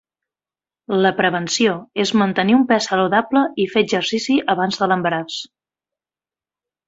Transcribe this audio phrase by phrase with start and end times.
[1.05, 5.37] La prevenció és mantenir un pes saludable i fer exercici abans de l'embaràs.